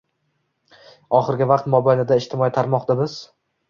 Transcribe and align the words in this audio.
Ohirgi 1.19 1.51
vaqt 1.53 1.71
mobaynida 1.77 2.21
ijtimoiy 2.25 2.59
tarmoqda 2.61 3.03
biz 3.07 3.25